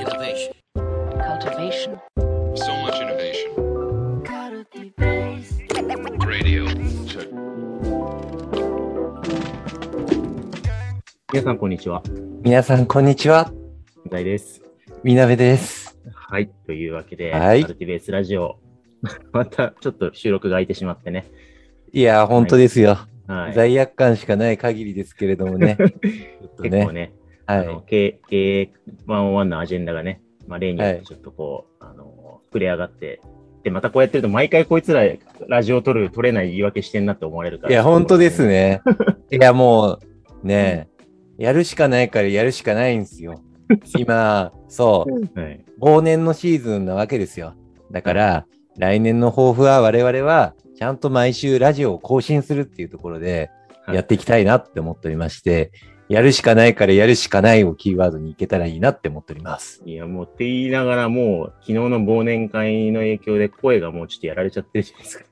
[0.00, 0.54] Innovation.
[1.28, 2.00] cultivation,
[2.54, 3.52] So much innovation.
[6.26, 6.64] Radio.
[7.06, 7.28] Check.
[11.30, 12.02] 皆さん、こんにちは。
[12.40, 13.52] 皆さん、こんにちは。
[14.08, 14.62] 大です。
[15.04, 15.98] みなべです。
[16.14, 16.48] はい。
[16.64, 18.58] というわけで、はいカルティベースラジオ、
[19.32, 21.26] またちょっと収録が空いてしまってね。
[21.92, 22.96] いや、本当ですよ。
[23.26, 23.52] はい。
[23.52, 25.76] 罪悪感しかない限りですけれどもね。
[25.78, 25.86] ちょ
[26.46, 27.12] っと結構ね、
[27.58, 28.72] あの、は経経営
[29.06, 33.20] 101のアジェンダがね、まあ、例によっはいてちょっとこう、あの、膨れ上がって、
[33.62, 35.02] で、またこうやってると、毎回こいつら
[35.48, 37.70] ラジオ撮る、撮れない言い訳してんなって思われるかい。
[37.70, 37.74] ら。
[37.74, 38.46] いや、本当です。
[38.46, 38.80] ね。
[39.30, 39.98] いや、も
[40.42, 40.88] う、ね
[41.38, 43.42] やるしかないからやるしかないんですよ。
[43.98, 45.64] 今、そう、はい。
[45.80, 47.54] 忘年のシーズンなわけですよ。
[47.90, 48.46] だから、
[48.76, 53.60] 来年の抱負は我々は、ちゃんと毎週ラジオを更新するっていうところで、はい
[53.92, 55.72] やっていきたいなって思っておりまして、
[56.10, 59.80] やるしかないからやるしかないをキーワードにいけたらいいなって思っております。
[59.86, 65.24] いや、もうって言いながら、もう、昨日の忘年会の影響で声がもうちょっとやられちゃってるじゃないですか。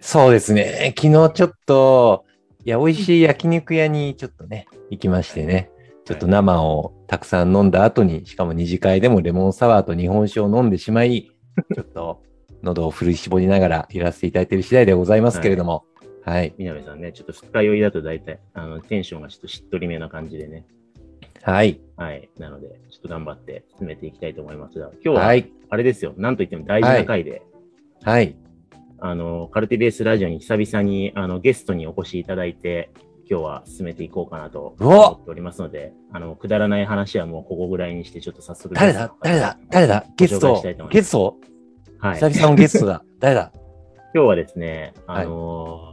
[0.00, 0.92] そうですね。
[0.96, 2.24] 昨日ちょっと、
[2.64, 5.70] いや、美味しい焼肉屋にちょっとね、行きましてね。
[6.04, 11.30] ちょっと生をたくさん飲んだ後に、しかも二次会でもレモンサワーと日本酒を飲んでしまい、
[11.76, 12.22] ちょっと
[12.64, 15.84] 喉を振り絞りながらいらせていただいている次第でございますけれども。
[16.28, 16.54] はい。
[16.58, 20.66] みなべさんね、ちょっと二日酔いだと大体、あの、テンションがちょっとしっとりめな感じでね。
[21.42, 21.80] はい。
[21.96, 22.28] はい。
[22.38, 25.50] なので、ちょっと頑張って進めていきたいと思いますが、今日は、はい。
[25.70, 27.40] あれですよ、なんといっても大事な回で、
[28.02, 28.36] はい。
[29.00, 32.90] あの、カルティベースラジオに久々に、あの、ゲストにお越しいただいて、
[33.30, 38.74] 今日は進めていこうかなと思っておりますので、あの、くだらない話はもうここぐらいにして、ちょっと早速。
[38.74, 39.14] 誰だ？
[39.22, 39.58] 誰だ？
[39.70, 40.04] 誰だ？
[40.16, 41.36] ゲストゲスト？
[42.00, 42.14] はい。
[42.20, 43.02] 久々のゲストだ。
[43.18, 43.50] 誰だ？
[44.14, 45.87] 今日はですね、あのー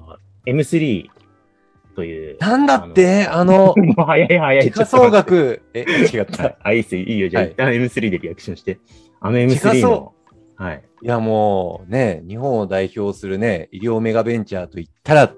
[0.46, 1.08] M3
[1.96, 2.38] という。
[2.40, 3.26] なんだって？
[3.28, 4.64] あの、 もう早い早い。
[4.64, 6.58] 時価総額、え、違っはいた。
[6.62, 7.30] あ、いいっすよ、いいよ。
[7.30, 8.80] じゃあ、はい一旦 M3 でリアクションして。
[9.22, 10.14] あの時価 M3 総の。
[10.58, 10.84] はい。
[11.02, 15.34] いやもうね、日本を代表するね、医療メガベンチャーといったら、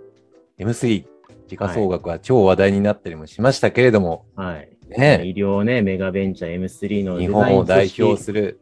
[0.59, 1.06] M3、
[1.48, 4.70] 時価総額は超話題になったりもしましたけれども、はい。
[4.98, 8.60] ね、医療ね、メガベンチャー M3 の日本を代表するる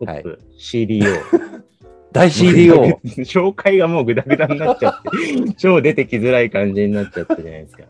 [0.00, 1.04] トップ、CDO。
[2.12, 2.98] 大 CDO。
[3.24, 7.84] 紹介がもうグダグダになっちゃって、 超出てきづらい感じになっちゃったじゃないですか。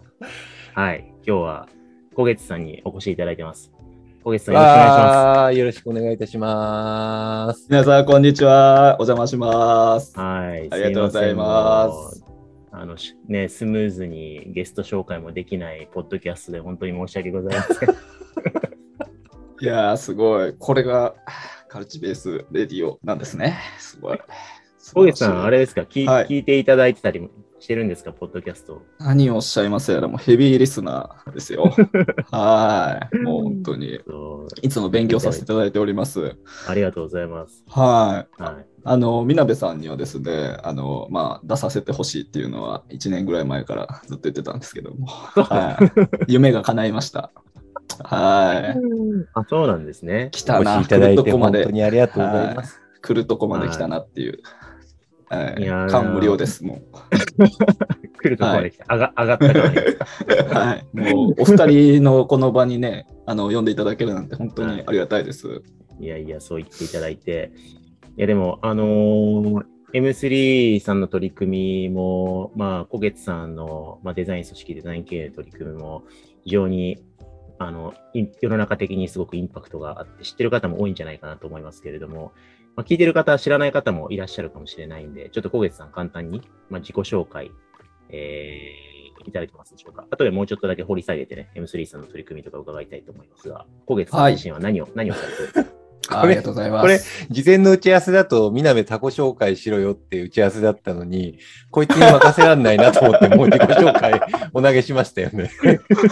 [0.75, 1.05] はい。
[1.27, 1.69] 今日は、
[2.15, 3.73] 小月さんにお越しいただいてます。
[4.23, 7.67] 小月さんよろしくお願いしまあーよろしくお願いいたします。
[7.71, 8.97] 皆さん、こんにちは。
[9.01, 10.19] お邪魔しますす。。
[10.19, 10.69] はい。
[10.71, 12.25] ありがとうございます
[12.73, 17.89] あの、しね、スムーズにゲスト紹介もできないポッドキャストで本当に申し訳ございません。
[19.63, 20.55] いやー、すごい。
[20.59, 21.15] これが
[21.71, 23.57] カルチベースレディオなんですね。
[23.79, 24.19] すごい。
[24.93, 25.83] 小月さん、あれですか？
[25.83, 27.29] 聞,、はい聞いていただいてたりも
[27.61, 28.11] してるんですか？
[28.13, 28.83] ポッドキャスト。
[28.99, 29.93] 何をおっしゃいます？
[29.93, 31.73] やら、もうヘビーリスナーですよ。
[32.33, 33.19] はい。
[33.19, 34.01] もう本当に。
[34.63, 36.37] いつも勉強させていただいております。
[36.67, 37.63] ありがとうございます。
[37.69, 38.43] はい。
[38.43, 38.67] はい。
[38.83, 45.79] あの、みなべさんにはですね、あの、まあ、出させてほしいっていうのは1年ぐらい前からずっと言ってたんですけども、は
[46.27, 46.33] い。
[46.33, 47.31] 夢が叶いました。
[48.05, 49.27] はい。
[49.35, 50.29] あ、そうなんですね。
[50.33, 50.81] 来たな。
[50.81, 51.73] いただい来るて本当とこまで。
[51.73, 52.81] にありがとうございます。
[53.03, 54.41] 来るとこまで来たなっていう。
[55.29, 56.83] はいい感無量です、も
[58.21, 58.95] 来るとこまで来た。
[58.95, 60.61] 上が上がったから。
[60.61, 60.87] はい。
[60.93, 65.63] もう、お二人のこの場にね、あの、呼んでいただけるなんて本当にありがたいです。
[66.01, 67.53] いやいや、そう言っていただいて。
[68.17, 76.05] いや、でも、あのー M3 さんの取り組みも、まあ、小月さんの、まあ、デザイン組織、デザイン経営の取り組みも、
[76.45, 76.99] 非常に、
[77.63, 82.33] あの、世の中的にすごくインパクトがあって、知ってる方も多いんじゃないかなと思いますけれども、
[82.75, 86.41] まあ、聞いてる方、知らない方もいらっしゃるかもしれないんで、ちょっと小月さん簡単に、
[86.71, 87.53] まあ、自己紹介、
[88.09, 90.07] えー、いただけますでしょうか。
[90.11, 96.83] あとでもうちょっとだけ掘り下げてね、M3 さんの取り組みとか伺いたいと思いますが、小月さん自身は何を、何をされてるありがとうございます。
[96.83, 97.01] これ、
[97.31, 101.39] 事前の打ち合わせだと、みなべタコ紹介しろよって打ち合わせだったのに、
[101.71, 104.21] こいつに任せらんないなと思って、もう自己紹介
[104.55, 105.51] お投げしましたよね。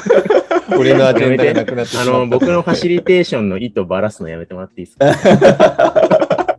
[0.78, 2.10] 俺のアジェンダがなくなってしまった。
[2.10, 6.46] あの、僕のファシリテーションの意図ばらすのやめてもらっていいですか？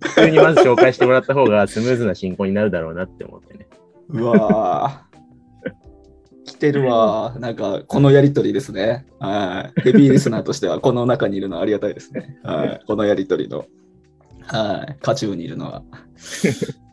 [0.00, 3.66] 普通にまず紹介してもらった方がスムーズな進行になるだろうなって思ってね。
[4.10, 5.07] うわー来
[6.58, 7.38] てるわー。
[7.38, 9.06] なんか、このやりとりですね。
[9.18, 9.80] はい。
[9.82, 12.38] ヘビーリスナーとしては、 この中にいるのはありがたいですね。
[12.42, 12.80] はい。
[12.86, 13.64] このやりとりの、
[14.46, 14.96] はい。
[15.00, 15.82] 渦中にいるのは。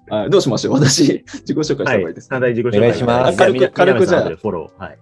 [0.07, 0.73] はい、どうしましょう？
[0.73, 2.29] 私、自己紹介したはい方がいいです。
[2.29, 4.81] か、単体自己紹介お願いします軽く軽くじゃあフォロー。
[4.83, 4.97] はい。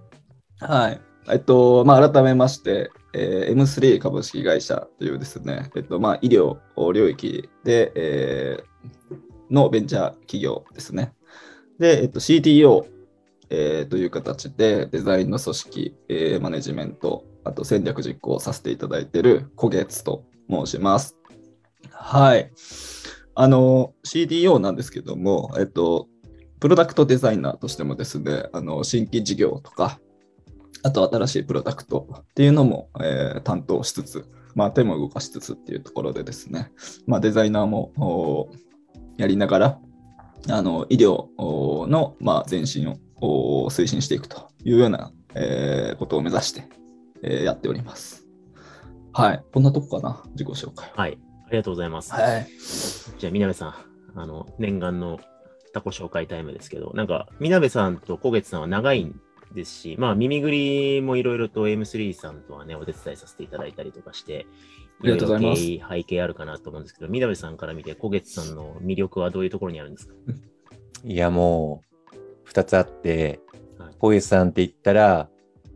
[0.59, 1.01] はい。
[1.29, 6.57] えっと、まあ、改めまして、えー M3 株式会社というですね、えっと、まあ、医療
[6.93, 8.63] 領域で、えー
[9.51, 11.13] のベンチャー企業ですね。
[11.77, 12.85] で、えっと、CTO、
[13.55, 21.15] えーという形でデザインの組織、えーマネジメントあと戦略実行させていただいている小月と申します。
[21.91, 22.51] はい。
[23.35, 26.07] あの、CDO なんですけども、えっと、
[26.59, 29.99] プロダクトデザイナーとしてもですね、あの新規事業とか、
[30.81, 34.25] あと新しいプロダクトっていうのも、えー担当しつつ、
[34.55, 36.71] まあ、手も動かしつつっていうところでですね、
[37.05, 38.49] まあ、デザイナーも
[39.17, 39.79] やりながら、
[40.49, 41.27] あの医療
[41.87, 46.63] の、まあ、前進をお推進していくというような、えーことを目指して、
[47.23, 48.25] えーやっております。
[49.13, 49.43] はい。
[49.53, 50.93] こんなとこかな、自己紹介は。
[50.95, 51.17] はい。
[51.47, 52.11] ありがとうございます。
[52.13, 52.47] はい。
[53.19, 55.19] じゃあ、みなべさん、あの、念願の
[55.73, 59.19] タコ紹介タイムですけど、なんか、みなべさんと小月さんは長いん
[59.53, 64.47] ですし、まあ、耳ぐりもいろいろと M3 さんとはね、お手伝いさせていただいたりとかして、
[65.01, 70.13] ありがとうございますろろ経緯背景あるかなと思うんですけど、みなべさんから見て、小月さんの魅力はどういうところにあるんですか？
[71.05, 71.92] いや、もう、
[72.53, 73.39] 二つあって
[73.79, 75.29] はい、小石さんって言ったら、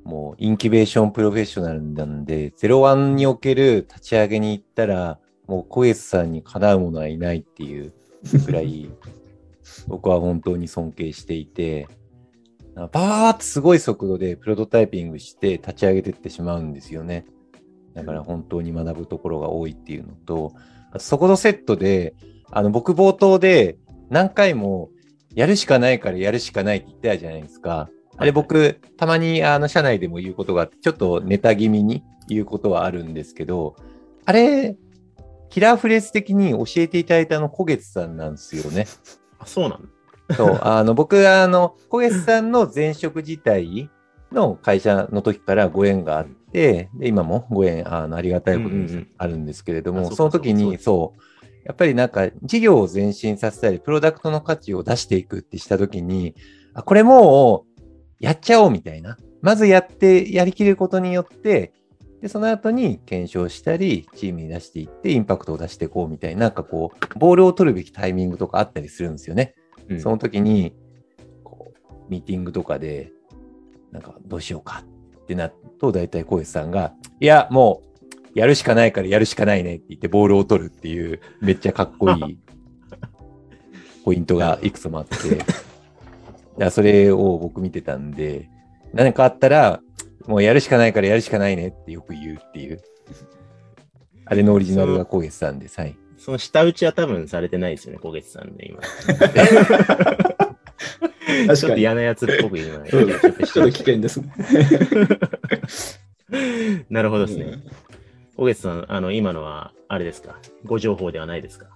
[0.03, 7.93] もう、インキュベーションプロフェッショナルなんで、01における立ち上げに行ったら、もう小石さんにかなう者はいないっていう
[8.45, 8.89] くらい、
[9.87, 11.87] 僕は本当に尊敬していて、
[12.75, 17.25] バーってすごい速度でプロトタイピングして立ち上げていってしまうんですよね。
[17.95, 20.53] だから本当に学ぶところが多いっていうのと、
[20.99, 22.15] そことセットで、
[22.51, 23.77] あの僕冒頭で
[24.09, 24.89] 何回も
[25.37, 27.89] やるしかないからやるしかないって言ってたじゃないですか。
[28.17, 33.75] あれ僕、たまにあの社内でも言うことがあって、ちょっとネタ気味に言うことはあるんですけど、
[34.25, 34.75] あれ、
[35.51, 38.87] キラーフレーズ的に教えていただいたあの小月さんなんですよね。
[39.37, 40.35] あ、そうなの？
[40.35, 43.91] そう、あの、僕、あの、小月さんの前職自体
[44.31, 48.97] の会社の時からご縁があって、で今もご縁、あの、ありがたいことうんうんうん。
[48.97, 51.21] にあるんですけれども、あそうかその時に、そう、
[51.67, 56.33] やっぱりなんか、事業を前進させたり、プロダクトの価値を出していくってした時に、
[56.73, 57.83] あ、これもう、
[58.21, 59.17] やっちゃおうみたいな。
[59.41, 61.73] まずやって、やりきることによって、
[62.21, 69.53] で、その後に検証したり、チームに出していって、インパクトを出していこうみたいな、なんかこう、ボールを取るべきタイミングとかあったりするんですよね。
[69.89, 70.73] うんその時に、
[71.43, 73.11] こう、ミーティングとかで、
[73.91, 74.85] なんか、どうしようか
[75.21, 77.96] ってなると、大体、小石さんが、いや、もう、
[78.37, 82.37] やるしかないからやるしかないねって言って、ボールを取るっていう、めっちゃかっこいい
[84.05, 85.15] ポイントがいくつもあって、
[86.55, 88.47] だそれを僕見てたんで、
[88.93, 89.81] 何かあったら、
[90.27, 92.79] もうやるしかないからやるしかないねってよく言うっていう。
[94.25, 95.79] あれのオリジナルが小石さんです。
[95.79, 95.97] はい。
[96.19, 98.79] その下打ちは多分されてないですよね、小月さんね、今。
[101.47, 102.89] 確ちょっと嫌なやつっぽく言うのね。
[102.93, 104.31] うんちょっと危険ですね。
[106.89, 107.63] なるほどですね。
[108.37, 110.39] 小月さん、あの、今のは、あれですか？
[110.65, 111.67] ご情報ではないですか？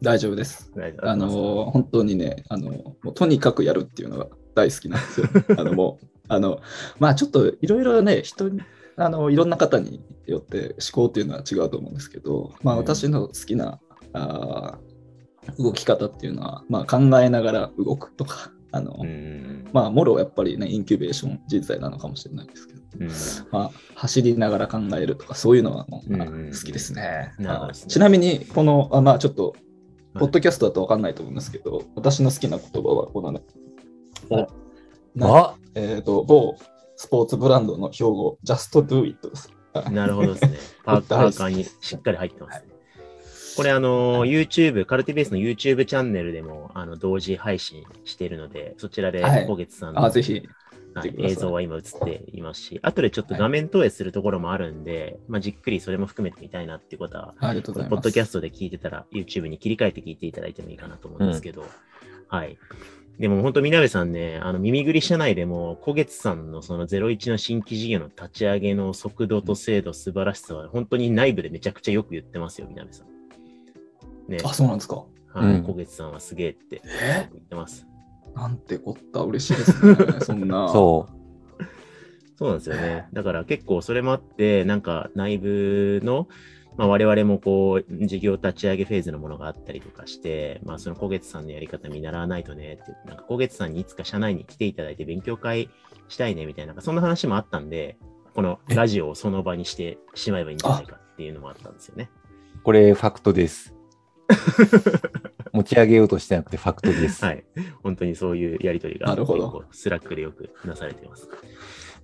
[0.00, 0.70] 大丈夫です。
[1.02, 2.70] あの、本当にね、あの、
[3.02, 5.26] もうとにかくやるっていうのが大好きなんですよ。
[5.58, 6.60] あの、もう、あの、
[6.98, 8.60] まあちょっといろいろね、人に、
[8.96, 13.80] あの、いろんな方によって思考っていうのは違うと思うんですけど、まあうん私の好きな、
[14.12, 14.94] あー
[15.62, 19.68] 動き方っていうのは、まあ考えながら動くとか、あの、うん。
[19.72, 23.08] まあ、もろやっぱりね、インキュベーション人材なのかもしれないですけど、うん。
[23.50, 27.32] まあ、走りながら考えるとか、そういうのはもう、うんあ好きですね。
[27.88, 29.54] ちなみに、この、あまあ、ちょっと、
[30.14, 30.20] はい。
[30.20, 33.42] ポッドキャストだと分かんないと思うんですけど、私の好きな言葉は、このね、
[35.20, 35.54] あ。
[35.74, 36.56] えっ、と、某
[36.96, 39.52] スポーツブランドの標語、Just Do It です。
[39.90, 40.58] なるほどですね。
[40.84, 42.62] パーカーにしっかり入ってます。
[42.62, 42.68] ね。
[43.56, 50.42] これ、あの、YouTube、カルティベースの YouTube チャンネルでも、あの、同時配信しているので、そちらでは月さんの、あ、ぜひ。
[51.00, 57.34] はい映像は今映っていますし、後でちょっと画面投影するところもあるんで、まあ、じっくりそれも含めてみたいなっていうことは、
[57.84, 57.90] と。
[57.90, 61.64] ポッドキャストで聞いてたら、YouTube に切り替えて聞いていただいてもいいかなと思うんですけど、
[62.28, 62.58] はい。
[63.18, 73.06] でも本当、みなべさんね、あの、耳ぐり社内でも、小月さんのその01の新規事業の立ち上げの速度と精度、素晴らしさは、本当に内部でめちゃくちゃよく言ってますよ、みなべさん。
[74.30, 75.04] ね、あ、そうなんですか？
[75.32, 77.86] はい、うん小月さんはすげえってえ言ってます。
[78.34, 79.96] なんてこった、嬉しいですね。
[80.20, 80.68] そんな。
[80.68, 81.14] そう。
[82.36, 83.06] そうなんですよね。
[83.12, 86.28] だから結構それもあって、なんか内部の、
[86.76, 95.70] まあ、我々もこう、事業立ち上げフェーズのものがあったりとかして、まあ、その小月さんのやり方見習わないとねってなんか小月さんにいつか社内に来ていただいて勉強会
[96.08, 97.96] したいねみたいな、なんかそんな話もあったんで、
[98.34, 102.10] このラジオをその場にしてしまえばいいんじゃないかっていうのもあったんですよね。
[102.64, 103.74] これ、ファクトです。
[105.54, 107.24] 持ち上げようとしてなくてファクトです。
[107.24, 107.44] はい。
[107.82, 111.28] 本当にそういうやりとりがなるほど Slack でよくなされています。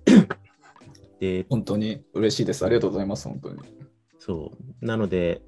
[1.19, 2.65] で、本当に嬉しいです。
[2.65, 3.59] ありがとうございます、本当に。
[4.19, 4.85] そう。
[4.85, 5.41] なので、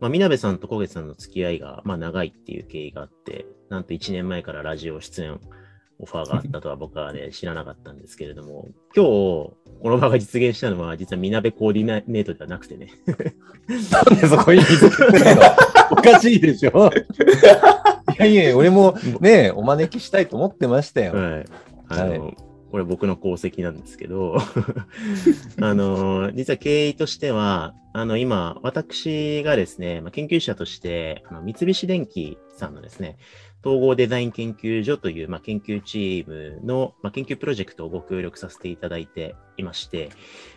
[0.00, 5.40] まあ、みなべさんと小月さんの付き合いが、まあ、長いっていう経緯があって、なんと1年前からラジオ出演
[6.00, 12.90] オファーがあったとは僕はね、知らなかったんですけれども、今日、この場が実現したのは、実はみなべコーディネートではなくてね。
[13.92, 15.73] なんでそこに水くの？
[15.90, 16.90] おかしいでしょ
[18.18, 21.14] いやいや、俺もね、お招きしたいと思ってましたよ。
[21.14, 21.44] はい。
[21.88, 22.32] あの、
[22.70, 24.36] これ僕の功績なんですけど、
[25.62, 33.16] あの、実は経緯としては、あの、今、私がですね、まあ、研究者として、あの三菱電機さんのですね、
[33.64, 40.10] 統合デザイン研究所という、まあ、研究チームの、まあ、研究プロジェクトをご協力させていただいていまして、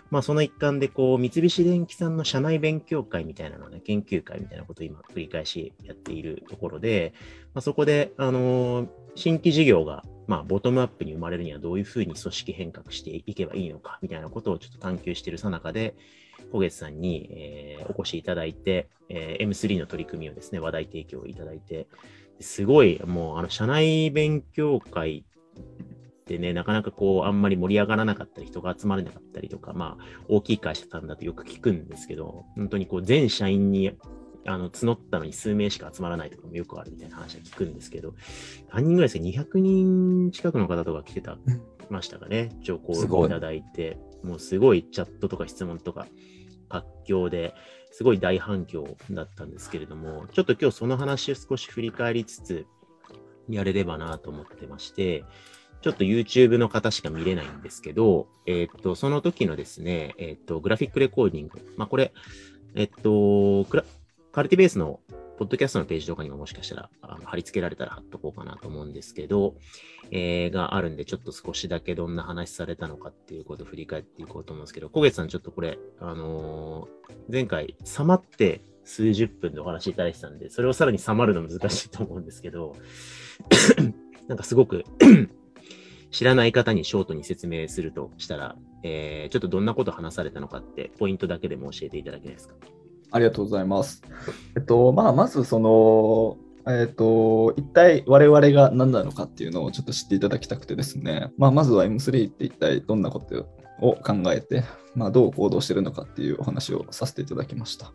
[0.09, 7.13] まあ、その一環で、こう、三菱電機さんの社内勉強会みたいなのね、研究会みたいなことを今、繰り返しやっているところで、
[7.53, 15.95] まあ、そこで、あのー新規事業が、まあ、ボトムアップに生まれるにはどういうふうに組織変革していけばいいのか、みたいなことをちょっと探求しているさなかで、
[16.51, 21.87] 小月さんに、えーお越しいただいて、えー M3 の取り組みをですね、話題提供いただいて、
[22.39, 25.25] すごい、もう、あの、社内勉強会
[26.27, 33.93] ってね、なかなかこう、あんまり盛り上がらなかったり、人が集まれなかったりとか、まあ、大きい会社さんだとよく聞くんですけど、本当にこう、全社員に、
[34.45, 38.13] あの、募ったのに数名しか集まらないとかもよくあるみたいな話は聞くんですけど、
[38.73, 41.37] 何人ぐらいですか ?200 人近くの方とか来てた、
[41.89, 42.49] ましたかね？
[42.59, 46.07] 情報をいただいて、もうすごいチャットとか質問とか、
[46.67, 47.53] 活況で、
[47.91, 52.65] すごい大反響だったんですけれども、ちょっと今日その話を少し振り返りつつ、
[53.49, 55.23] やれればなと思ってまして、
[55.81, 61.73] ちょっと YouTube の方しか見れないんですけど、えーっと、その時のですね、えーっと、グラフィックレコーディング。
[61.77, 62.13] まあ、これ、
[62.75, 63.65] えっと、
[64.31, 64.99] カルティベースの
[65.37, 66.89] ポッドキャストのページとかにももしかしたら
[67.25, 69.53] 貼り付けられたら貼っとこうかなと思うんですけど、
[70.09, 82.75] えーがあるんで、ちょっと少しだけどんな話されたのかっていうことを振り返っていこうと思うんですけど、小月さん、ちょっとこれ、あのー前回、さまって数十分でお話しいただいてたんで、それをさらにさまるの難しいと思うんですけど、
[84.27, 84.85] なんかすごく
[86.11, 92.55] 知らない方にショートに説明するとしたら、えーちょっとどんなこと話されたのかって、ポイントだけでも教えていただけないですか？
[93.11, 94.03] ありがとうございます。
[94.55, 96.37] えっと、まあ、まずその、
[96.69, 103.47] えっと、一体我々が何なのかっていうのをちょっと知っていただきたくてですね、まあ、まずは M3 って一体どんなこと
[103.79, 107.93] を考えて、まあ、どう行動してるのかっていうお話をさせていただきました。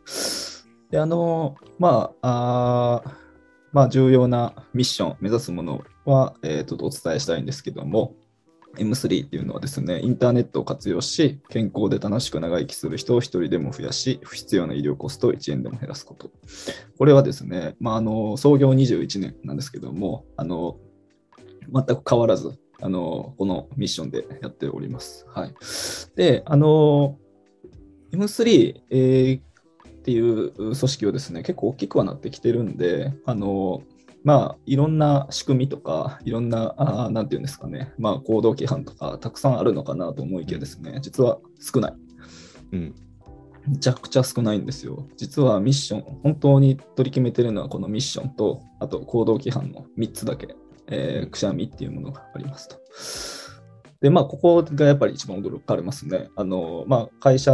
[0.90, 3.16] で、あの、まあ、あ
[3.72, 8.14] まあ、重要なミッション、目指すものは、えー、とお伝えしたいんですけども、
[8.76, 16.30] M3 っていうのはですね、インターネットを活用し、健康で楽しく長生きする人を一人でも増やし、不必要な医療コストを1円でも減らすこと。
[16.96, 20.78] これはですね、まあ、あの創業21年なんですけども、あの
[21.72, 25.26] 全く変わらず、あのこのミッションでやっております。
[25.28, 25.54] はい、
[26.16, 27.18] で、あの
[28.12, 29.40] M3、えー
[30.02, 33.82] っていう組織はですね、結構大きくはなってきてるんで、あの
[34.24, 41.94] まあ、いろんな仕組みとか、いろんな、あーなんていうんですかね、まあ、行動規範とか、たくさんあるのかなと思いきやですね、実は少ない。
[42.72, 42.94] うん。
[43.66, 45.06] めちゃくちゃ少ないんですよ。
[45.16, 50.54] 実はミッション、本当に取り決めてるのはこのミッションと、あと行動規範の3つだけ、
[50.88, 52.76] えーくしゃみっていうものがありますと。
[54.00, 56.28] で、まあ、ここがやっぱり一番驚かれますね。
[56.34, 57.52] あの、まあ、会社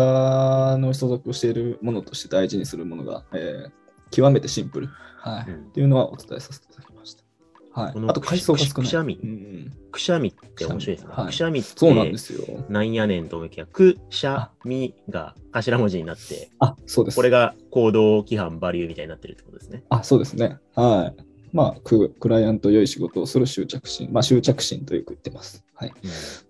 [0.78, 3.70] の所属しているものとして大事にするものが、えー
[4.10, 4.88] 極めてシンプル、
[5.20, 7.24] はいうんっていうのはお伝えさせていただきました。
[7.72, 8.72] はいあと、階層が少ない。
[8.74, 11.12] くしゃみうんうんくしゃみって面白いですね。
[11.14, 12.64] はいくしゃみって、そうなんですよ。
[12.68, 17.16] なんやねんと思いきや、くしゃみが頭文字になって、あ、そうです。
[17.16, 19.84] これが行動規範バリューみたいになってるってことですね。
[19.90, 20.58] あ、そうですね。
[20.74, 21.28] はい。
[21.52, 24.12] まあ、ククライアント良い仕事をする執着心。
[24.12, 25.64] まあ、執着心とよく言ってます。
[25.74, 25.92] はい。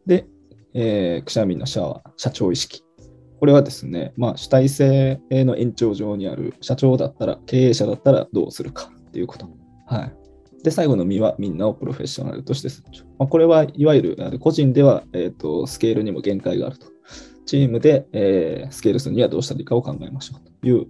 [0.06, 0.26] で、
[0.74, 2.82] えー、くしゃみの社は社長意識。
[3.38, 9.48] これはですね、まあ、主体性の延長上にある社長だったら、経営者だったらどうするかっていうこと。
[9.86, 10.62] はい。
[10.64, 13.04] で、最後のみはみんなをプロフェッショナルとして成長。
[13.18, 16.86] まあ、これはいわゆる個人では、えーとスケールにも限界があると。
[17.46, 20.86] チームで、えースケールするにはどうしたらいいかを考えましょうという、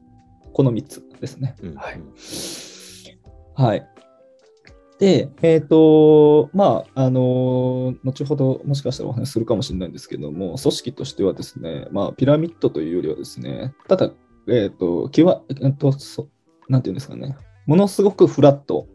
[0.53, 1.55] この3つですね。
[1.63, 2.01] うんはい
[3.55, 3.89] はい。
[4.99, 14.11] で、えっ、と、まあ、あの後ほどもしかしたらお話しするかもしれないんですけども、組織としてはですね、まあ、ピラミッドというよりはですね、ただ、
[14.49, 16.29] えっ、と、きわ、えっ、と、そ
[16.69, 17.37] なんていうんですかね、
[17.67, 18.89] ものすごくフラット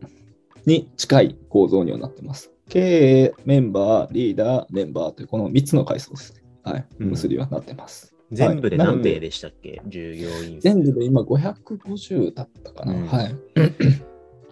[0.66, 2.52] に近い構造にはなってます。
[2.70, 6.42] 経営、メンバー、リーダー、メンバーというこの3つの階層ですね。
[6.64, 6.86] はい。
[7.00, 8.14] うん結びはなってます。
[8.32, 12.94] 全部で何名でしたっけ、従業員数全部で今550だったかな。
[12.94, 13.36] うんはい。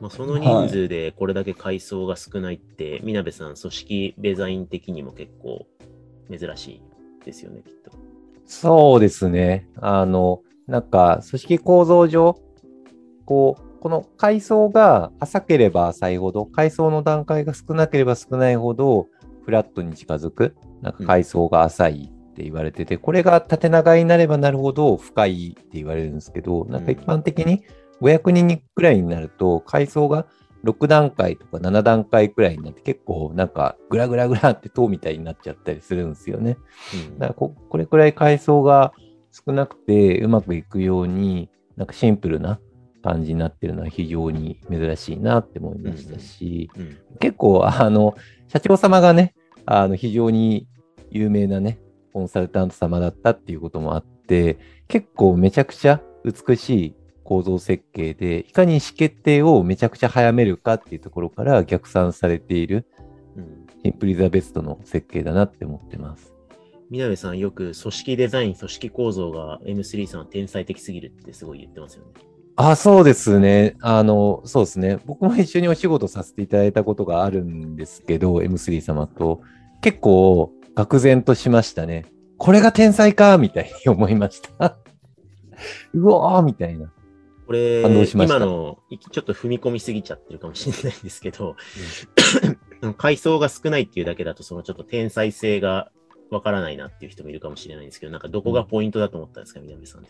[0.02, 5.68] まあ、その人数でこれだけ階層が少ないって、みなべさん、組織デザイン的にも結構
[6.30, 6.82] 珍しい
[7.24, 7.92] ですよね、きっと。
[8.48, 9.70] そうですね。
[9.78, 12.36] あの、なんか、組織構造上、
[13.26, 19.08] こう、この階層が浅ければ浅いほど、階層の段階が少なければ少ないほど、
[19.46, 27.64] フラットに近づく、なんか階層が浅いって言われてて、これが縦長になればなるほど深いって言われるんですけど、なんか一般的に
[28.02, 30.26] 500人くらいになると、階層が
[30.64, 36.58] 6段階とか7段階くらいになって結構なんかグラグラグラって塔みたいになっちゃったりするんですよね。
[37.10, 38.94] うんだからここれくらい階層が
[39.32, 42.60] 少なくてうまくいくように、なんかシンプルな
[43.02, 48.16] 感じになってるのは非常に珍しいなって思いましたし、うん結構あの、
[48.48, 49.34] 社長様がね、
[49.66, 50.68] あの非常に
[51.12, 51.80] 有名なね、
[52.14, 56.96] コンサルタント様だったっていうこともあって、結構めちゃくちゃ美しい
[57.32, 62.86] 構造設計で、いかに意思決定をめちゃくちゃ早めるかっていうところから逆算されている、
[63.38, 66.36] うんシンプリザベストの設計だなって思ってます。
[66.90, 72.12] 南さんよく組織デザイン、組織構造が M3 さんは天才的すぎるってすごい言ってますよね。
[72.58, 73.78] あ、そうですね。
[73.80, 75.00] あの、そうですね。
[75.06, 79.42] 僕も一緒にお仕事させていただいたことがあるんですけど、M3 様と。
[79.82, 82.06] 結構、愕然としましたね。
[82.38, 84.78] これが天才かみたいに思いました。
[85.94, 86.92] うわーみたいな。
[87.52, 91.58] これ、しました今の、いちょっと踏み込みすぎちゃってるかもしれないんですけど、
[92.98, 95.92] 階層が少ないっていうだけだと、そのちょっと天才性が
[96.30, 100.06] わからないなっていう人もいるかもしれないんですけど、なんかどこがポイントだと思ったんですか、南さん。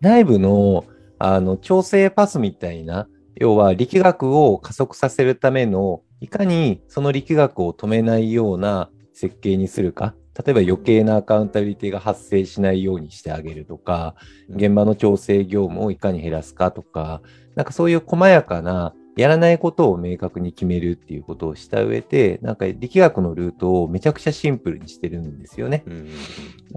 [0.00, 0.84] 内部の、
[1.18, 10.14] あの、調整パスみたいな、要は力学を加速させるための、いかにその力学を止めないような設計にするか。
[10.38, 14.14] 例えば余計なアカウンタビリティが発生しないようにしてあげるとか、
[14.48, 17.20] 現場の調整業務をいかに減らすかとか、
[17.54, 25.84] なんかそういう細やかな、やらないことを明確に決めるっていうことをした上で、なんか力学のルートをめちゃくちゃシンプルにしてるんですよね。
[25.86, 26.08] うん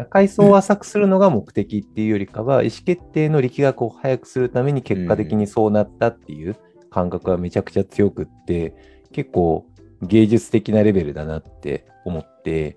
[0.10, 6.58] 階層を浅くするのが目的っていうよりかは、意思決定の力学を早くするために結果的にそうなったっていう
[6.90, 8.76] 感覚はめちゃくちゃ強くって、
[9.14, 9.66] 結構
[10.02, 12.76] 芸術的なレベルだなって思って、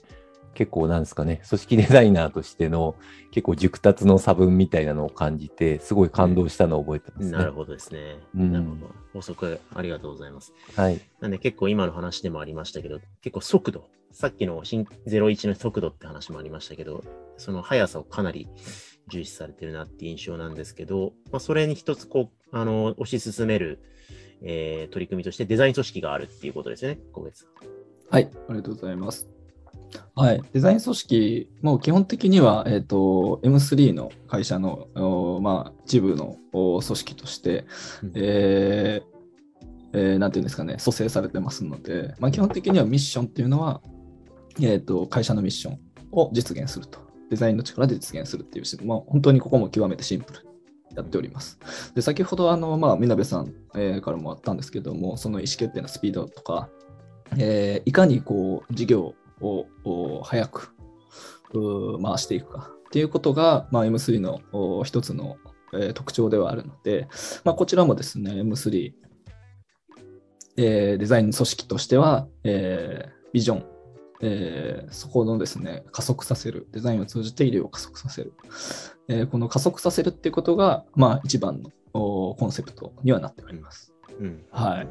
[0.54, 2.96] 結構なんですかね、組織デザイナーとしての
[3.30, 7.38] 結構熟達の差分みたいなのを感じて、すごい感動したのを覚えてますね。
[7.38, 8.18] なるほどですね。
[8.34, 8.94] うんなるほど。
[9.14, 10.52] 補足ありがとうございます。
[10.74, 11.00] はい。
[11.20, 17.04] なんで結構今の話でもありましたけど、結構速度、さっきの新01の速度って話もありましたけど、
[17.36, 18.48] その速さをかなり
[19.08, 23.80] 重視されてるなっていう印象なんですけど、まあ、それに一つこう、あの、推し進める、
[24.42, 27.48] えー取り組みとしてデザイン組織があるっていうことですよね、小月さん。
[28.10, 29.37] はい、ありがとうございます。
[30.14, 37.66] はい、デザイン組織、もう基本的には、えっと M3 の会社の、おまあ、一部のお組織として、
[38.02, 39.18] うんえー
[39.92, 43.80] えーなんていうんですかね、蘇生されてますので、まあ、基本的にはミッションっていうのは、
[44.60, 45.78] えっと会社のミッション
[46.12, 47.08] を実現すると。
[47.30, 50.48] デザインの力で実現するっていうし、まあ、本当にここも極めてシンプルに
[50.96, 51.58] やっております。
[51.94, 56.68] で先ほどあの、まあ、みなべさん、えーからもあったんですけども、その意思決定のスピードとか、
[57.36, 60.70] えーいかにこう事業をを早く
[62.02, 65.36] 回していくかっていうことが、まあ、M3 のお一つの、
[65.74, 67.08] えー特徴ではあるので、
[67.44, 68.92] まあ、こちらもですね、M3、
[70.56, 73.64] えーデザイン組織としては、えービジョン、
[74.22, 78.32] えーそこのですね、加速させる、デザインを通じて医療を加速させる。
[79.08, 83.92] えーこの加速させるっていうことが、まあ、一番のおコンセプトにはなっております。
[84.18, 84.44] うん。
[84.50, 84.88] はい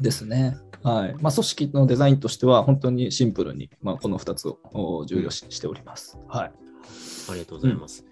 [0.00, 0.58] ですね。
[0.86, 1.16] はい。
[1.20, 6.16] まあ、組織のデザインとしては、本当にシンプルに、まあ、この2つをお重要視しております。
[6.28, 6.52] はい。
[7.28, 8.04] ありがとうございます。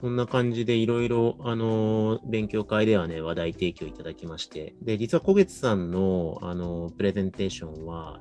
[0.00, 8.20] そんな感じでいろいろ、あのー勉強会ではね、話題提供いただきまして、で、実は小月さんの、あのープレゼンテーションは、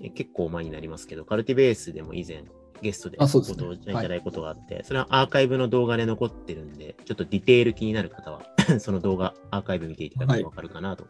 [0.00, 2.44] え結構前になりますけど、カルティベースでも以前、
[2.82, 8.42] ゲストでご登場いただいたことがあって、それはアーカイブの動画で残ってるんで、ちょっとディテール気になる方は、
[8.80, 11.06] その動画、アーカイブ見ていただくとわかるかなと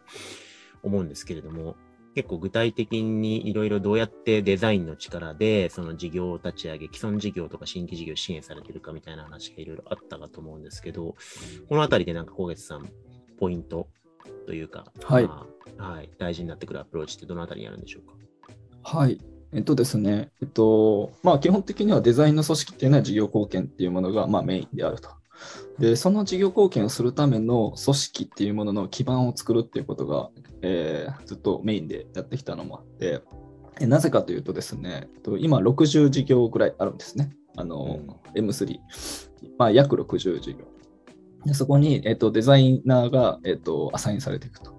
[0.83, 1.75] 思うんですけれども、
[2.15, 11.15] 結構具体的にいろいろどうやってデザインの力で、その事業を立ち上げ、既存事業とか新規事業を支援されてるかみたいな話がいろいろあったかと思うんですけど、
[11.69, 12.89] このあたりでなんか小月さん、
[13.39, 13.87] ポイント
[14.47, 15.45] というか、はいま
[15.77, 18.07] あはい、大事になってくるアプローチってどのあたりにあるんでしょう
[18.83, 18.97] か？
[18.97, 19.21] はい。
[19.53, 25.09] えっとですね、えっと、まあ基本的にはデザインの組織っていうのは事業貢献っていうものがまあメインであると。
[25.79, 30.29] で、その事業貢献をするための組織っていうものの基盤を作るっていうことが、
[30.61, 33.21] えーずっとメインでやってきたのもあって、
[33.79, 37.31] えなぜかというとですね、えっと今60事業ぐらいあるんですね。
[37.55, 37.99] あの、
[38.35, 38.79] M3。
[39.57, 40.65] まあ約60事業。
[41.45, 44.73] でそこに、えっと、デザイナーが、えっと、アサインされていくと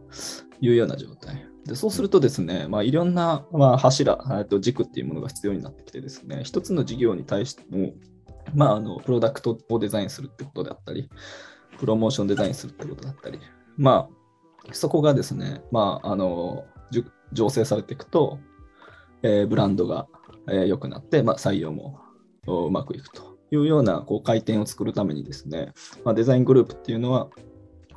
[0.60, 1.46] いうような状態。
[1.64, 7.92] でそうするとですね、まあ、いろんな、まあ、柱、えっと軸っていうものが必要になってきてですね、一つの事業に対しても、
[8.54, 11.08] まあ、あのプロダクトをデザインするってことであったり、
[11.78, 13.38] プロモーションデザインするってことだったり、
[13.76, 16.64] まあ、そこがですね、まあ、あの、
[17.34, 18.38] 醸成されていくと、
[19.22, 20.06] えーブランドが
[20.48, 22.00] えーくなって、まあ、採用も
[22.46, 25.72] うまくいくというようなこう回転を作るためにですね、
[26.04, 27.28] まあ、デザイングループっていうのは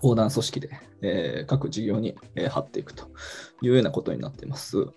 [0.03, 0.69] 横断組織で、
[1.01, 3.05] えー各事業に、えー貼っていくと
[3.61, 4.87] いうようなことになっています。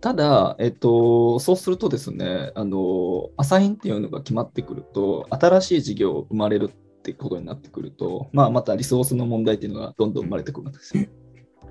[0.00, 11.06] ただ、えっと、そうするとですね、あの、アサインっていうのが決まってくると、新しい事業生まれるってことになってくると、まあ、またリソースの問題っていうのがどんどん生まれてくるんですよ。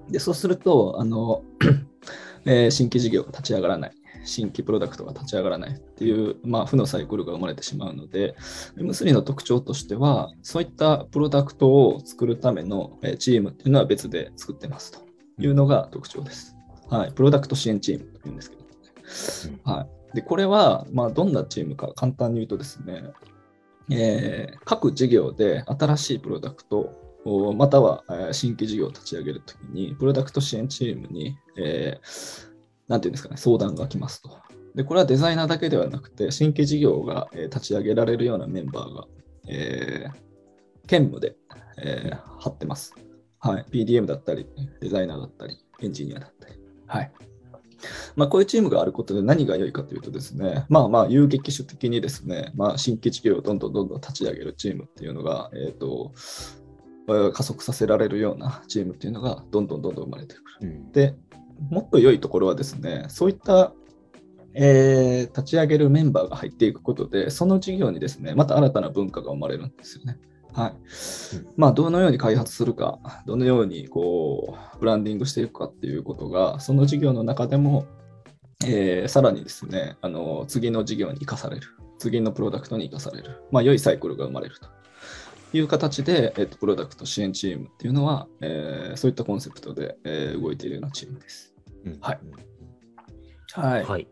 [0.09, 1.43] で、そうすると、あの、
[2.45, 3.91] えー新規事業が立ち上がらない。
[4.27, 8.35] 新規プロダクトが立ち上がらないっていう、まあ、負のサイクルが生まれてしまうので、
[8.77, 14.99] M3 の特徴としては、そういったプロダクトを作るためのえーチームっていうのは別で作ってますと
[15.39, 16.55] いうのが特徴です。
[16.89, 17.11] はい。
[17.11, 18.55] プロダクト支援チームというんですけ
[19.65, 20.15] ど、はい。
[20.15, 23.03] で、これは、まあ、どんなチームか簡単に言うとですね、
[23.89, 26.91] えー各事業で新しいプロダクト
[27.23, 32.46] をまたはえー新規事業を立ち上げるときに、プロダクト支援チームに、えー
[32.87, 34.37] なんていうんですかね、相談が来ますと。
[34.75, 39.07] で、これはデザイナーだけではなくて、新規事業が、えー立ち上げられるようなメンバーが、
[39.47, 40.11] えー
[40.87, 41.35] 兼務で、
[41.81, 42.93] えー貼ってます。
[43.39, 43.65] はい。
[43.71, 44.47] PDM だったり、
[44.81, 46.55] デザイナーだったり、エンジニアだったり。
[46.87, 47.11] はい。
[48.15, 56.11] まあ、こういうチームがあることで何が良いかというとですね、まあまあ、有激種的にですね、まあ、新規事業をどんどんどんどん立ち上げるチームっていうのが、えっ、と、
[57.09, 60.69] えー加速させられるようなチームっていうのがどんどんどんどん生まれてくる。
[60.69, 61.15] うんで、
[61.69, 63.73] もっと良いところはですね、そういった、
[64.53, 70.17] えー立ち上げるメンバーが入っていくことで、その事業にですね、また新たな文化が生まれるんですよね。
[70.53, 70.73] はい。
[71.55, 77.85] まあ、どのように開発するか、どのようにこう、ブランディングしていくかっていうことが、その事業の中でも、
[78.65, 81.67] えーさらにですね、あの、次の事業に生かされる。
[81.99, 83.43] 次のプロダクトに生かされる。
[83.51, 84.69] まあ、良いサイクルが生まれると。
[85.53, 91.53] いう形で、えっと、プロダクト支援チームっていうのは、えーそういったコンセプトで、えー動いているようなチームです。
[91.85, 92.19] うんはい
[93.53, 94.07] ははい。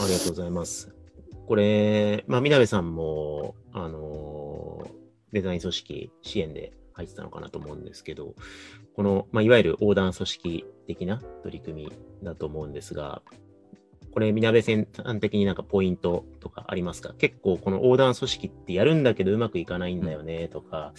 [0.00, 0.94] ありがとうございます。
[1.46, 4.98] これ、まあ、みなべさんも、あのー
[5.32, 8.34] デザイン組織支援で入ってたのかなと思うんですけど、
[8.96, 13.22] この、まあ、いわゆる横断組織的な取り組みだと思うんですが、
[14.12, 17.14] これ、みなべさん的になんかポイントとかありますか？
[17.18, 20.92] 結構、この横断組織ってやるんだけどうまくいかないんだよねとか、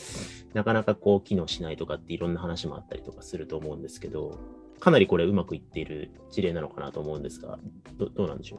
[0.53, 4.39] なかなかこう機能しないとかっていろんな話もあったりとかすると思うんですけど、
[4.79, 7.59] かなりこれうまくいっている事例なのかなと思うんですが、
[7.97, 8.57] どどうなんでしょ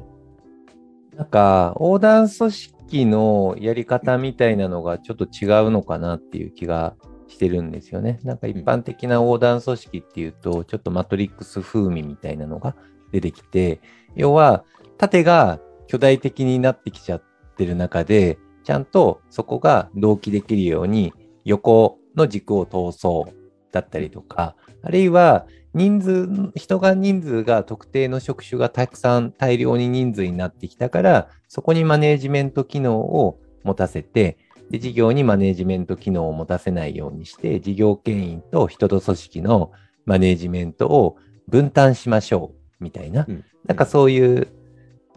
[1.14, 1.16] う？
[1.16, 6.94] なんか、横断組織のやり方みたいなのがちょっと違うのかなっていう気が
[7.28, 8.20] してるんですよね。
[8.24, 12.76] なんか一般的な横断組織っていうと、ちょっとマトリックス風味みたいなのが
[13.12, 13.80] 出てきて、
[14.14, 14.64] 要は
[14.98, 17.22] 縦が巨大的になってきちゃっ
[17.56, 21.12] てる中で、ちゃんとそこが同期できるように
[21.44, 23.34] 横の軸を通そう
[23.72, 34.36] だったりとか、あるいは人数、人が人数が特定の職種がたくさん大量に人数になってきたから、そこにマネージメント機能を持たせて、
[34.70, 39.72] で、事業にマネージメント機能を持たせないようにして、事業牽引と人と組織の
[40.06, 41.16] マネージメントを
[41.48, 43.26] 分担しましょう、みたいな。
[43.28, 44.48] うんなんかそういう、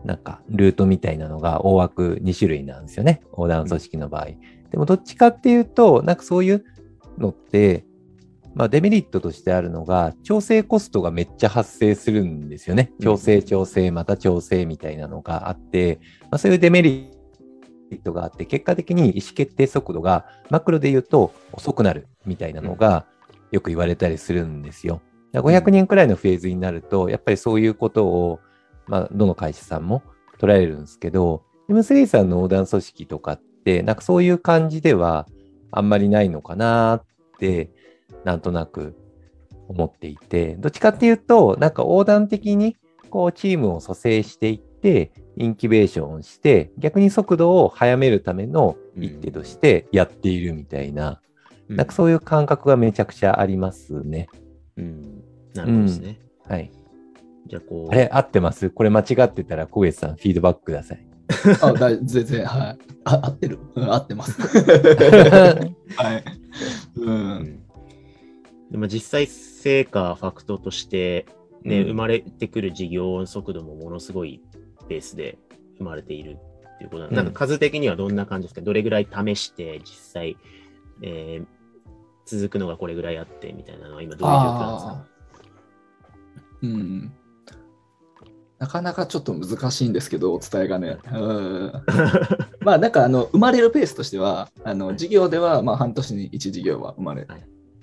[0.03, 3.21] なんかルートみたいなのが大枠2種類なんですよね。
[3.31, 4.27] 横断組織の場合。
[4.71, 6.65] でもどっちかっていうと、なんかそういう
[7.17, 7.85] のって、
[8.55, 12.91] まあデメリットとしてあるのが、調整コストがめっちゃ発生するんですよね。
[13.01, 17.11] 調整、調整、また調整みたいなのがあって、まあそういうデメリ
[17.91, 23.05] ットがあって、結果的に意思決定速度がマクロで言うと遅くなるみたいなのが
[23.51, 25.01] よく言われたりするんですよ。
[25.33, 28.39] だから500人くらいのフェーズになると、やっぱりそういうことを、
[28.87, 30.03] まあ、どの会社さんも
[30.39, 35.27] 捉えるんですけど、M3 さんの横断組織とかって、なんかそういう感じでは
[35.71, 37.05] あんまりないのかなっ
[37.39, 37.71] て、
[38.23, 38.95] なんとなく
[39.67, 42.77] 思っていて、どっちかっていうと、なんか横断的に
[43.09, 51.21] こうチームを蘇生していって、インキュベーションをして、逆に速度を速めるための一手としてやっているみたいな、
[51.69, 54.29] なんかそういう感覚がめちゃくちゃありますね。
[54.33, 54.42] うん。
[54.75, 56.19] なるほどですね。
[56.47, 56.71] はい。
[57.47, 57.91] じゃあ、こう。
[57.91, 58.69] あれ合ってます？
[58.69, 61.05] これ間違ってたら、小月さん、フィードバックください。
[61.61, 62.77] あだい全然、はい。
[63.05, 64.39] あ合ってる、うん合ってます。
[65.97, 66.23] はい。
[66.95, 67.01] う。
[67.01, 67.59] うんん
[68.71, 71.25] でも実際、成果、ファクトとして、
[71.63, 74.41] ね、うん生まれてくる事業速度もものすごい
[74.89, 75.37] ペースで
[75.77, 76.37] 生まれている
[76.75, 78.61] っていうことなうんなんか数的にはどんな感じですか？
[78.61, 80.37] どれぐらい試して、実際、
[81.01, 81.45] えー
[82.25, 85.07] 続くのがこれぐらいあってみたいなのは今どういう状況なんですか？
[88.59, 90.97] なかなかちょっと難しいんですけど、お伝えがね。
[91.11, 91.73] うん
[92.61, 97.27] まあ、なんかあの生まれるペースとしては、あの事業ではまあ半年に1事業は生まれ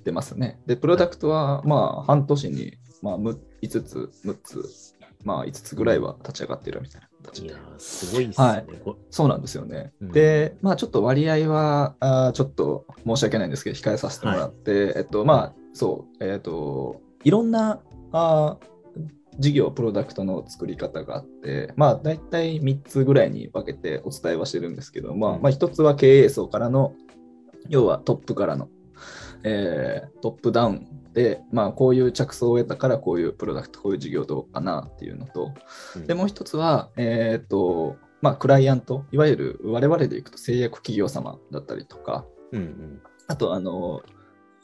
[0.04, 0.58] てますね。
[0.66, 3.36] で、プロダクトはまあ半年にまあ5
[3.82, 7.09] つ、6つ、まあ5つぐらいは立ち上がってるみたいな
[7.42, 7.54] いや。
[7.54, 8.46] ー、すごいですね。
[8.46, 9.92] はいこそうなんですよね。
[10.00, 17.80] うんで、まあちょっと割合は、あーちょっと申し訳ないんですけど、控えさせてもらって、えっと、まあそう、えっと、いろんな
[18.12, 18.70] あー
[19.38, 26.94] 事業、プロダクトの作り方があって、まあ大体3つぐらいに分けてお伝えはしてるんですけど、まあ、うんまあ1つは経営層からの、
[27.68, 28.68] 要はトップからの、
[29.42, 35.52] えートップダウンで、まあこういう着想を得たからこういうプロダクト、こういう事業どうかなっていうのと、
[35.96, 44.02] うんで、もう一つは、えっ、と、まあ、クライアント、いわゆる我々でいくと製薬企業様だったりとか、うんうんあと、あの、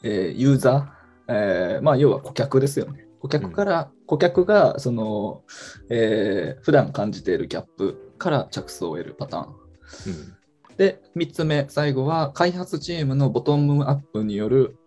[0.03, 3.07] えーユーザー、えーまあ、要は顧客ですよね。
[3.19, 5.43] 顧客から、顧客が、その、
[5.89, 9.45] えー普段感じているギャップから着想を得るパターン。
[9.47, 10.36] うん
[10.77, 14.77] で、3つ目、最後は開発チームのボトムアップによる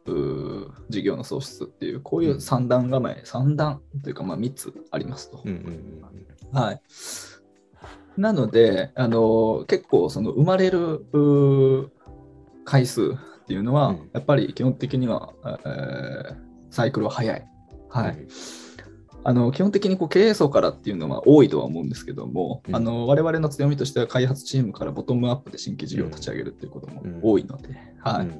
[0.89, 5.43] 事業の創出っていう、こういう3段構え、3段というか、まあ、3つありますと。
[5.45, 6.05] うんうん
[6.53, 6.81] はい。
[8.17, 11.07] なので、あの結構その生まれる
[12.65, 17.49] 回数っていうのは、うんやっぱり基本的には、えーサイクルは早い。
[17.89, 18.13] はい。
[18.13, 18.29] うん
[19.23, 28.37] あの基本的にこう経営層からっていうのは多いとは思うんですけども、うんあの我々の強みとしては開発チームからボトムアップで新規事業を立ち上げるっていうこともうん多いので、はいうんま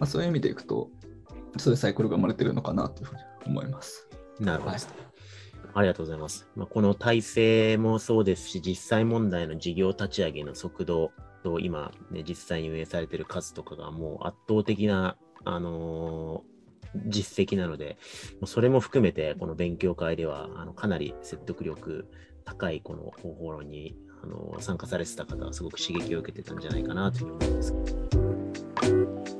[0.00, 0.88] あ、そういう意味でいくと、
[1.58, 4.08] そういうサイクルが生まれてるのかなというふうに思います。
[4.40, 4.80] なるほどはい。
[5.74, 6.48] ありがとうございます。
[6.56, 16.47] まあ、この体制もそうですし、実際問題の事業立ち上げの速度と今、ね、実際に運営されている数とかがもう圧倒的な、あのー
[16.94, 17.98] 実績なので、
[18.44, 22.06] それも含めて、この勉強会ではあのかなり説得力
[22.44, 29.37] 高いこの方法論に、あの参加されてた方はすごく刺激を受けてたんじゃないかなというふうに思います。